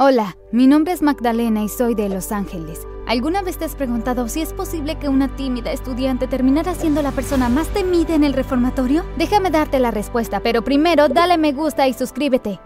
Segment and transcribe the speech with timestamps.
[0.00, 2.86] Hola, mi nombre es Magdalena y soy de Los Ángeles.
[3.08, 7.10] ¿Alguna vez te has preguntado si es posible que una tímida estudiante terminara siendo la
[7.10, 9.04] persona más temida en el reformatorio?
[9.16, 12.60] Déjame darte la respuesta, pero primero dale me gusta y suscríbete.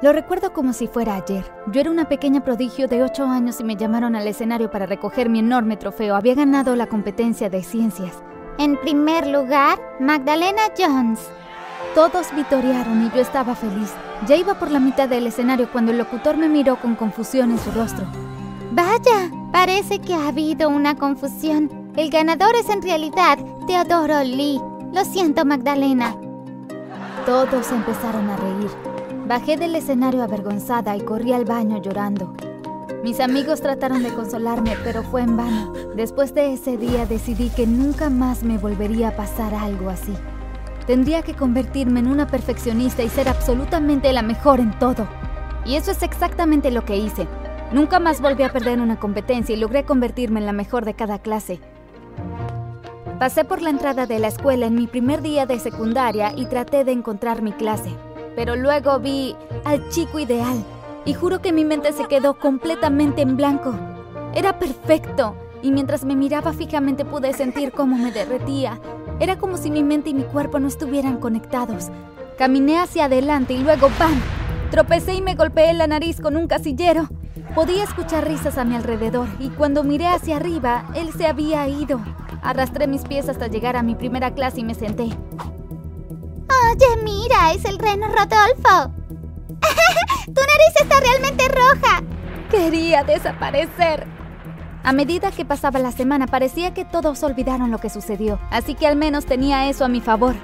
[0.00, 1.44] Lo recuerdo como si fuera ayer.
[1.70, 5.28] Yo era una pequeña prodigio de 8 años y me llamaron al escenario para recoger
[5.28, 6.16] mi enorme trofeo.
[6.16, 8.22] Había ganado la competencia de ciencias.
[8.56, 11.30] En primer lugar, Magdalena Jones.
[11.94, 13.92] Todos vitorearon y yo estaba feliz.
[14.26, 17.58] Ya iba por la mitad del escenario cuando el locutor me miró con confusión en
[17.58, 18.06] su rostro.
[18.70, 21.68] Vaya, parece que ha habido una confusión.
[21.96, 24.60] El ganador es en realidad Teodoro Lee.
[24.92, 26.14] Lo siento, Magdalena.
[27.26, 28.70] Todos empezaron a reír.
[29.26, 32.34] Bajé del escenario avergonzada y corrí al baño llorando.
[33.02, 35.72] Mis amigos trataron de consolarme, pero fue en vano.
[35.96, 40.14] Después de ese día decidí que nunca más me volvería a pasar algo así.
[40.86, 45.06] Tendría que convertirme en una perfeccionista y ser absolutamente la mejor en todo.
[45.64, 47.28] Y eso es exactamente lo que hice.
[47.72, 51.20] Nunca más volví a perder una competencia y logré convertirme en la mejor de cada
[51.20, 51.60] clase.
[53.20, 56.84] Pasé por la entrada de la escuela en mi primer día de secundaria y traté
[56.84, 57.90] de encontrar mi clase.
[58.34, 60.64] Pero luego vi al chico ideal
[61.04, 63.74] y juro que mi mente se quedó completamente en blanco.
[64.34, 68.80] Era perfecto y mientras me miraba fijamente pude sentir cómo me derretía
[69.20, 71.88] era como si mi mente y mi cuerpo no estuvieran conectados.
[72.38, 74.18] Caminé hacia adelante y luego ¡pam!
[74.70, 77.08] Tropecé y me golpeé la nariz con un casillero.
[77.54, 82.00] Podía escuchar risas a mi alrededor y cuando miré hacia arriba, él se había ido.
[82.42, 85.02] Arrastré mis pies hasta llegar a mi primera clase y me senté.
[85.02, 88.94] Oye, mira, es el reno Rodolfo.
[90.26, 92.02] tu nariz está realmente roja.
[92.50, 94.19] Quería desaparecer.
[94.82, 98.86] A medida que pasaba la semana parecía que todos olvidaron lo que sucedió, así que
[98.86, 100.34] al menos tenía eso a mi favor.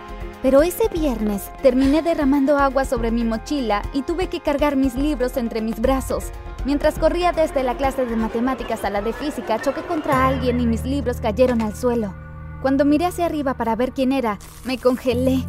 [0.43, 5.39] Pero ese viernes terminé derramando agua sobre mi mochila y tuve que cargar mis libros
[5.39, 6.27] entre mis brazos.
[6.67, 10.67] Mientras corría desde la clase de matemáticas a la de física, choqué contra alguien y
[10.67, 12.15] mis libros cayeron al suelo.
[12.61, 15.45] Cuando miré hacia arriba para ver quién era, me congelé.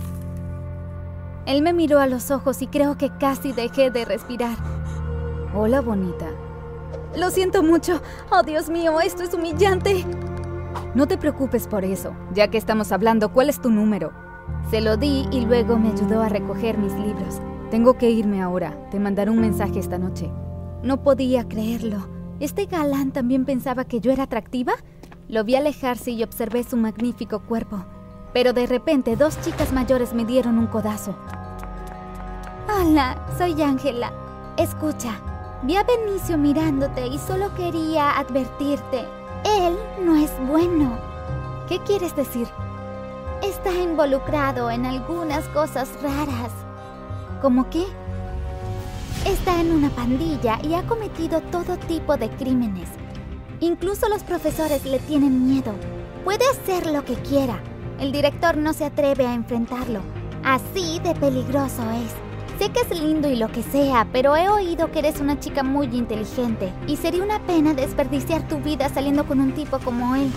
[1.46, 4.58] Él me miró a los ojos y creo que casi dejé de respirar.
[5.54, 6.28] Hola, bonita,
[7.16, 8.02] lo siento mucho.
[8.32, 10.06] Oh, Dios mío, esto es humillante.
[10.94, 14.12] No te preocupes por eso, ya que estamos hablando, ¿cuál es tu número?
[14.70, 17.40] Se lo di y luego me ayudó a recoger mis libros.
[17.72, 18.90] Tengo que irme ahora.
[18.92, 20.32] Te mandaré un mensaje esta noche.
[20.84, 22.08] No podía creerlo.
[22.40, 24.74] ¿Este galán también pensaba que yo era atractiva?
[25.28, 27.86] Lo vi alejarse y observé su magnífico cuerpo.
[28.34, 31.16] Pero de repente dos chicas mayores me dieron un codazo.
[32.70, 34.14] Hola, soy Ángela.
[34.58, 35.20] Escucha,
[35.64, 39.08] Vi a Benicio mirándote y solo quería advertirte.
[39.44, 39.76] Él
[40.06, 41.00] no es bueno.
[41.68, 42.48] ¿Qué quieres decir?
[43.42, 46.52] Está involucrado en algunas cosas raras.
[47.42, 47.86] ¿Cómo qué?
[49.26, 52.90] Está en una pandilla y ha cometido todo tipo de crímenes.
[53.60, 55.74] Incluso los profesores le tienen miedo.
[56.24, 57.60] Puede hacer lo que quiera.
[58.00, 60.02] El director no se atreve a enfrentarlo.
[60.44, 62.27] Así de peligroso es.
[62.58, 65.62] Sé que es lindo y lo que sea, pero he oído que eres una chica
[65.62, 70.32] muy inteligente y sería una pena desperdiciar tu vida saliendo con un tipo como él.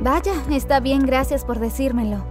[0.00, 2.24] Vaya, está bien, gracias por decírmelo.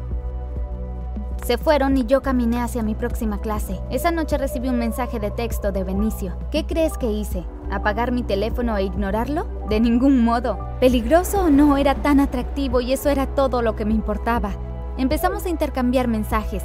[1.45, 3.79] Se fueron y yo caminé hacia mi próxima clase.
[3.89, 6.37] Esa noche recibí un mensaje de texto de Benicio.
[6.51, 7.45] ¿Qué crees que hice?
[7.71, 9.45] ¿Apagar mi teléfono e ignorarlo?
[9.69, 10.59] De ningún modo.
[10.81, 14.51] Peligroso o no, era tan atractivo y eso era todo lo que me importaba.
[14.97, 16.63] Empezamos a intercambiar mensajes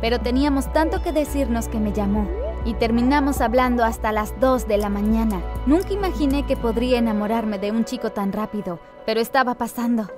[0.00, 2.26] pero teníamos tanto que decirnos que me llamó
[2.64, 5.40] y terminamos hablando hasta las 2 de la mañana.
[5.66, 10.08] Nunca imaginé que podría enamorarme de un chico tan rápido, pero estaba pasando.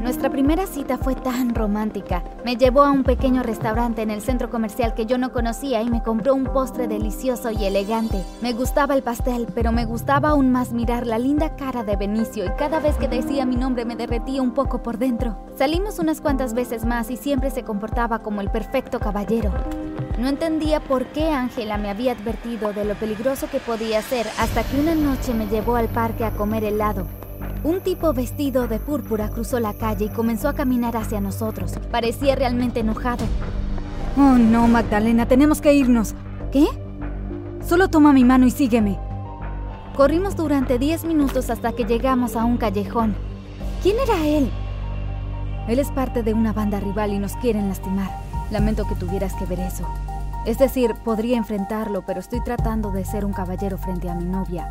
[0.00, 2.22] Nuestra primera cita fue tan romántica.
[2.44, 5.88] Me llevó a un pequeño restaurante en el centro comercial que yo no conocía y
[5.88, 8.22] me compró un postre delicioso y elegante.
[8.42, 12.44] Me gustaba el pastel, pero me gustaba aún más mirar la linda cara de Benicio
[12.44, 15.36] y cada vez que decía mi nombre me derretía un poco por dentro.
[15.56, 19.52] Salimos unas cuantas veces más y siempre se comportaba como el perfecto caballero.
[20.18, 24.62] No entendía por qué Ángela me había advertido de lo peligroso que podía ser hasta
[24.64, 27.06] que una noche me llevó al parque a comer helado.
[27.64, 31.72] Un tipo vestido de púrpura cruzó la calle y comenzó a caminar hacia nosotros.
[31.90, 33.24] Parecía realmente enojado.
[34.18, 36.14] Oh, no, Magdalena, tenemos que irnos.
[36.52, 36.66] ¿Qué?
[37.66, 38.98] Solo toma mi mano y sígueme.
[39.96, 43.16] Corrimos durante 10 minutos hasta que llegamos a un callejón.
[43.82, 44.50] ¿Quién era él?
[45.66, 48.10] Él es parte de una banda rival y nos quieren lastimar.
[48.50, 49.88] Lamento que tuvieras que ver eso.
[50.44, 54.68] Es decir, podría enfrentarlo, pero estoy tratando de ser un caballero frente a mi novia.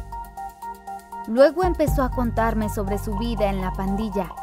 [1.27, 4.33] Luego empezó a contarme sobre su vida en la pandilla,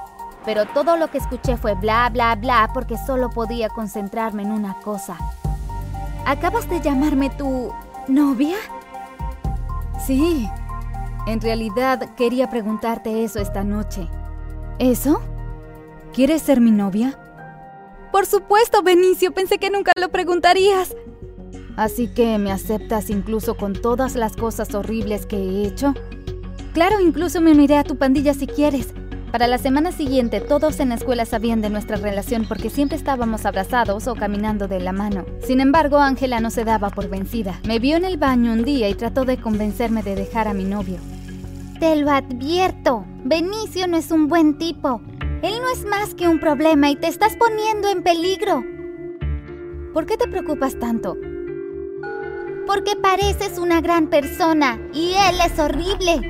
[0.44, 4.74] pero todo lo que escuché fue bla, bla, bla porque solo podía concentrarme en una
[4.80, 5.16] cosa.
[6.24, 7.72] ¿Acabas de llamarme tu
[8.08, 8.56] novia?
[10.06, 10.48] Sí.
[11.26, 14.08] En realidad quería preguntarte eso esta noche.
[14.78, 15.20] ¿Eso?
[16.14, 17.18] ¿Quieres ser mi novia?
[18.10, 20.96] Por supuesto, Benicio, pensé que nunca lo preguntarías.
[21.76, 25.94] Así que me aceptas incluso con todas las cosas horribles que he hecho.
[26.72, 28.94] Claro, incluso me uniré a tu pandilla si quieres.
[29.32, 33.46] Para la semana siguiente, todos en la escuela sabían de nuestra relación porque siempre estábamos
[33.46, 35.24] abrazados o caminando de la mano.
[35.40, 37.60] Sin embargo, Ángela no se daba por vencida.
[37.66, 40.64] Me vio en el baño un día y trató de convencerme de dejar a mi
[40.64, 40.98] novio.
[41.78, 45.00] Te lo advierto, Benicio no es un buen tipo.
[45.42, 48.64] Él no es más que un problema y te estás poniendo en peligro.
[49.94, 51.16] ¿Por qué te preocupas tanto?
[52.66, 56.20] Porque pareces una gran persona y él es horrible.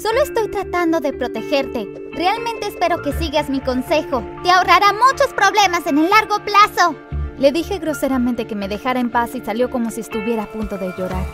[0.00, 1.86] Solo estoy tratando de protegerte.
[2.12, 4.24] Realmente espero que sigas mi consejo.
[4.42, 6.94] Te ahorrará muchos problemas en el largo plazo.
[7.38, 10.78] Le dije groseramente que me dejara en paz y salió como si estuviera a punto
[10.78, 11.26] de llorar.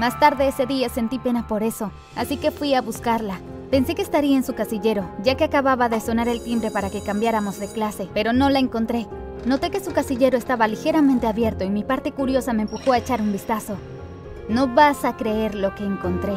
[0.00, 3.40] Más tarde ese día sentí pena por eso, así que fui a buscarla.
[3.70, 7.02] Pensé que estaría en su casillero, ya que acababa de sonar el timbre para que
[7.02, 9.06] cambiáramos de clase, pero no la encontré.
[9.44, 13.20] Noté que su casillero estaba ligeramente abierto y mi parte curiosa me empujó a echar
[13.20, 13.76] un vistazo.
[14.48, 16.32] No vas a creer lo que encontré.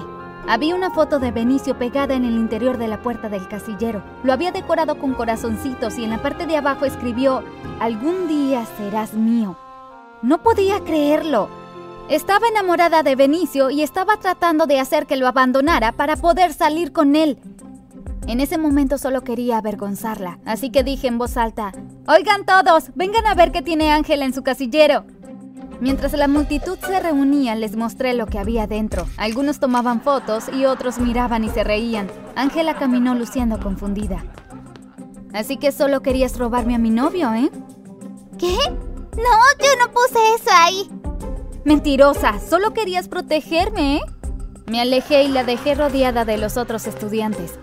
[0.50, 4.02] Había una foto de Benicio pegada en el interior de la puerta del casillero.
[4.24, 7.44] Lo había decorado con corazoncitos y en la parte de abajo escribió,
[7.82, 9.58] Algún día serás mío.
[10.22, 11.50] No podía creerlo.
[12.08, 16.94] Estaba enamorada de Benicio y estaba tratando de hacer que lo abandonara para poder salir
[16.94, 17.38] con él.
[18.26, 21.74] En ese momento solo quería avergonzarla, así que dije en voz alta,
[22.08, 25.04] Oigan todos, vengan a ver qué tiene Ángela en su casillero.
[25.80, 29.08] Mientras la multitud se reunía, les mostré lo que había dentro.
[29.18, 32.10] Algunos tomaban fotos y otros miraban y se reían.
[32.36, 34.24] Ángela caminó luciendo confundida.
[35.34, 37.52] Así que solo querías robarme a mi novio, ¿eh?
[38.40, 38.58] ¿Qué?
[38.68, 40.90] No, yo no puse eso ahí.
[41.64, 44.02] Mentirosa, solo querías protegerme, ¿eh?
[44.66, 47.60] Me alejé y la dejé rodeada de los otros estudiantes.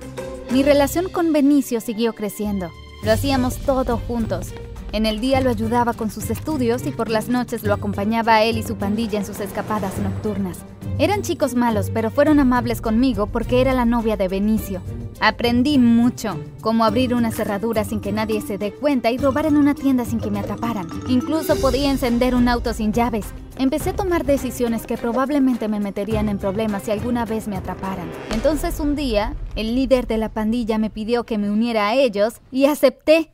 [0.51, 2.71] Mi relación con Benicio siguió creciendo.
[3.03, 4.55] Lo hacíamos todo juntos.
[4.95, 8.45] En el día lo ayudaba con sus estudios y por las noches lo acompañaba a
[8.45, 10.59] él y su pandilla en sus escapadas nocturnas.
[11.01, 14.83] Eran chicos malos, pero fueron amables conmigo porque era la novia de Benicio.
[15.19, 19.57] Aprendí mucho, como abrir una cerradura sin que nadie se dé cuenta y robar en
[19.57, 20.87] una tienda sin que me atraparan.
[21.09, 23.27] Incluso podía encender un auto sin llaves.
[23.59, 28.09] Empecé a tomar decisiones que probablemente me meterían en problemas si alguna vez me atraparan.
[28.33, 32.35] Entonces un día, el líder de la pandilla me pidió que me uniera a ellos
[32.53, 33.34] y acepté.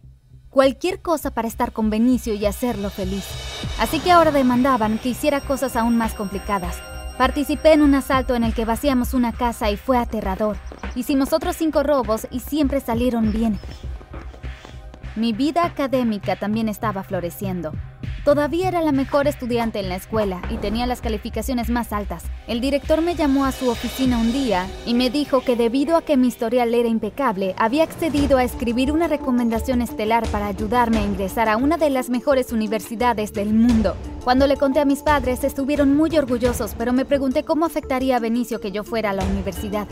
[0.50, 3.24] Cualquier cosa para estar con Benicio y hacerlo feliz.
[3.78, 6.76] Así que ahora demandaban que hiciera cosas aún más complicadas.
[7.16, 10.56] Participé en un asalto en el que vaciamos una casa y fue aterrador.
[10.96, 13.60] Hicimos otros cinco robos y siempre salieron bien.
[15.14, 17.72] Mi vida académica también estaba floreciendo.
[18.30, 22.22] Todavía era la mejor estudiante en la escuela y tenía las calificaciones más altas.
[22.46, 26.02] El director me llamó a su oficina un día y me dijo que debido a
[26.02, 31.04] que mi historial era impecable, había accedido a escribir una recomendación estelar para ayudarme a
[31.04, 33.96] ingresar a una de las mejores universidades del mundo.
[34.22, 38.20] Cuando le conté a mis padres, estuvieron muy orgullosos, pero me pregunté cómo afectaría a
[38.20, 39.88] Benicio que yo fuera a la universidad.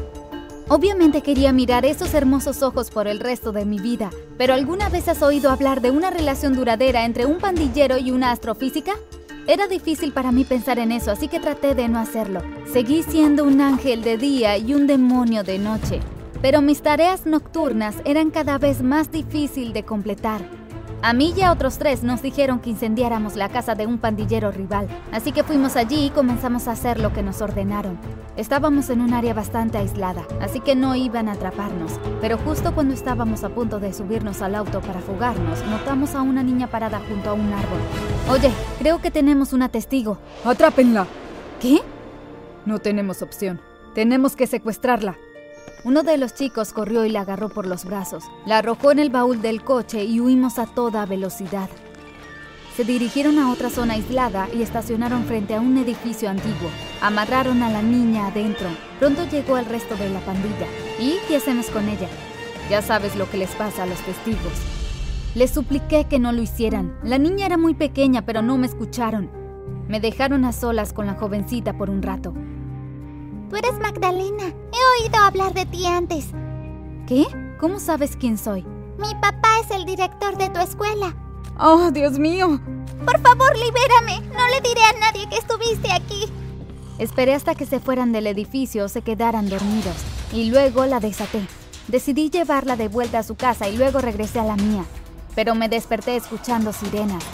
[0.71, 5.09] Obviamente quería mirar esos hermosos ojos por el resto de mi vida, pero ¿alguna vez
[5.09, 8.93] has oído hablar de una relación duradera entre un pandillero y una astrofísica?
[9.47, 12.43] Era difícil para mí pensar en eso, así que traté de no hacerlo.
[12.71, 16.01] Seguí siendo un ángel de día y un demonio de noche,
[16.43, 20.43] pero mis tareas nocturnas eran cada vez más difícil de completar.
[21.01, 24.51] A mí y a otros tres nos dijeron que incendiáramos la casa de un pandillero
[24.51, 27.97] rival, así que fuimos allí y comenzamos a hacer lo que nos ordenaron.
[28.37, 32.95] Estábamos en un área bastante aislada, así que no iban a atraparnos, pero justo cuando
[32.95, 37.31] estábamos a punto de subirnos al auto para fugarnos, notamos a una niña parada junto
[37.31, 37.81] a un árbol.
[38.31, 38.51] Oye,
[38.81, 40.19] creo que tenemos una testigo.
[40.45, 41.07] Atrápenla.
[41.61, 41.81] ¿Qué?
[42.67, 43.61] No tenemos opción.
[43.95, 45.17] Tenemos que secuestrarla.
[45.85, 49.11] Uno de los chicos corrió y la agarró por los brazos, la arrojó en el
[49.11, 51.69] baúl del coche y huimos a toda velocidad.
[52.77, 56.71] Se dirigieron a otra zona aislada y estacionaron frente a un edificio antiguo.
[57.01, 58.69] Amarraron a la niña adentro.
[59.01, 60.67] Pronto llegó el resto de la pandilla.
[61.01, 61.41] ¿Y qué
[61.73, 62.09] con ella?
[62.71, 64.53] Ya sabes lo que les pasa a los testigos.
[65.35, 66.97] Les supliqué que no lo hicieran.
[67.03, 69.29] La niña era muy pequeña, pero no me escucharon.
[69.89, 72.33] Me dejaron a solas con la jovencita por un rato.
[73.51, 74.45] Tú eres Magdalena.
[74.45, 76.27] He oído hablar de ti antes.
[77.07, 77.27] ¿Qué?
[77.59, 78.63] ¿Cómo sabes quién soy?
[78.99, 81.15] Mi papá es el director de tu escuela.
[81.59, 82.61] ¡Oh, Dios mío!
[83.05, 84.29] Por favor, libérame.
[84.35, 86.27] No le diré a nadie que estuviste aquí.
[86.99, 89.97] Esperé hasta que se fueran del edificio o se quedaran dormidos.
[90.33, 91.41] Y luego la desaté.
[91.87, 94.85] Decidí llevarla de vuelta a su casa y luego regresé a la mía.
[95.35, 97.25] Pero me desperté escuchando sirenas.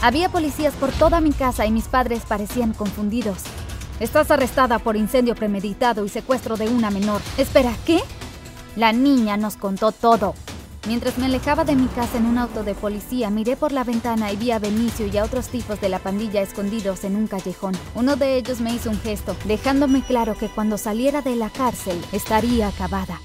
[0.00, 3.42] Había policías por toda mi casa y mis padres parecían confundidos.
[4.00, 7.20] Estás arrestada por incendio premeditado y secuestro de una menor.
[7.36, 8.00] Espera, ¿qué?
[8.76, 10.34] La niña nos contó todo.
[10.86, 14.32] Mientras me alejaba de mi casa en un auto de policía, miré por la ventana
[14.32, 17.74] y vi a Benicio y a otros tipos de la pandilla escondidos en un callejón.
[17.96, 22.00] Uno de ellos me hizo un gesto, dejándome claro que cuando saliera de la cárcel
[22.12, 23.20] estaría acabada.